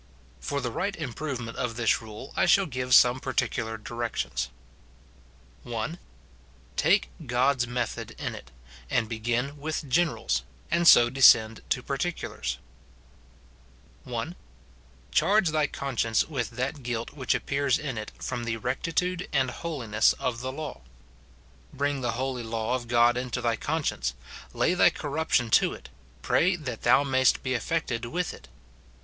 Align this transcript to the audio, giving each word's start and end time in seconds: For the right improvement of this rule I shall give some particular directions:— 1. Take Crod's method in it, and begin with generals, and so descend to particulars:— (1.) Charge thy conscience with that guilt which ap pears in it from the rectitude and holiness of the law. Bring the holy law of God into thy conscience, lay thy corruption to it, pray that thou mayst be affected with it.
For 0.39 0.61
the 0.61 0.71
right 0.71 0.95
improvement 0.95 1.57
of 1.59 1.75
this 1.75 2.01
rule 2.01 2.33
I 2.35 2.47
shall 2.47 2.65
give 2.65 2.95
some 2.95 3.19
particular 3.19 3.77
directions:— 3.77 4.49
1. 5.61 5.99
Take 6.75 7.11
Crod's 7.27 7.67
method 7.67 8.15
in 8.17 8.33
it, 8.33 8.49
and 8.89 9.07
begin 9.07 9.59
with 9.59 9.87
generals, 9.87 10.41
and 10.71 10.87
so 10.87 11.11
descend 11.11 11.61
to 11.69 11.83
particulars:— 11.83 12.57
(1.) 14.05 14.35
Charge 15.11 15.49
thy 15.49 15.67
conscience 15.67 16.27
with 16.27 16.49
that 16.49 16.81
guilt 16.81 17.11
which 17.11 17.35
ap 17.35 17.45
pears 17.45 17.77
in 17.77 17.95
it 17.95 18.11
from 18.17 18.45
the 18.45 18.57
rectitude 18.57 19.27
and 19.31 19.51
holiness 19.51 20.13
of 20.13 20.39
the 20.39 20.51
law. 20.51 20.81
Bring 21.71 22.01
the 22.01 22.13
holy 22.13 22.41
law 22.41 22.73
of 22.73 22.87
God 22.87 23.17
into 23.17 23.39
thy 23.39 23.55
conscience, 23.55 24.15
lay 24.51 24.73
thy 24.73 24.89
corruption 24.89 25.51
to 25.51 25.73
it, 25.73 25.89
pray 26.23 26.55
that 26.55 26.81
thou 26.81 27.03
mayst 27.03 27.43
be 27.43 27.53
affected 27.53 28.05
with 28.05 28.33
it. 28.33 28.47